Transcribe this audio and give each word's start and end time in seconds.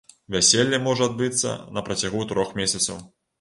Вяселле 0.35 0.79
можа 0.85 1.07
адбыцца 1.09 1.51
на 1.77 1.85
працягу 1.91 2.25
трох 2.33 2.57
месяцаў. 2.63 3.05